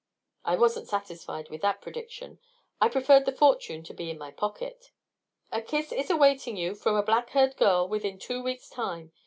[0.43, 2.39] I wasn't satisfied with that prediction;
[2.81, 4.89] I preferred the fortune to be in my pocket.
[5.51, 9.11] "A kiss is awaiting you from a black haired girl within two weeks' time.